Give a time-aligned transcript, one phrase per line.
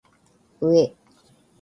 [0.61, 0.95] うぇ